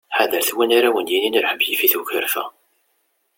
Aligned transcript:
Ḥader-t 0.17 0.51
win 0.55 0.75
ara 0.77 0.89
awen-yinin 0.91 1.39
lḥeb 1.43 1.59
yif-it 1.63 1.93
ukerfa! 1.99 2.45